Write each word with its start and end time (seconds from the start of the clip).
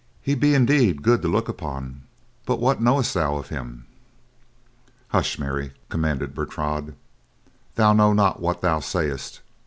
He 0.19 0.33
be 0.33 0.55
indeed 0.55 1.03
good 1.03 1.21
to 1.21 1.27
look 1.27 1.47
upon, 1.47 2.05
but 2.47 2.59
what 2.59 2.81
knowest 2.81 3.13
thou 3.13 3.37
of 3.37 3.49
him?" 3.49 3.85
"Hush, 5.09 5.37
Mary!" 5.37 5.73
commanded 5.89 6.33
Bertrade. 6.33 6.95
"Thou 7.75 7.93
know 7.93 8.11
not 8.11 8.39
what 8.41 8.61
thou 8.61 8.79
sayest. 8.79 9.41